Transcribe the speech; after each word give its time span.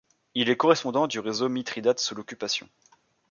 Il 0.33 0.49
est 0.49 0.57
correspondant 0.57 1.05
du 1.05 1.19
réseau 1.19 1.47
Mithridate 1.47 1.99
sous 1.99 2.15
l'occupation. 2.15 2.67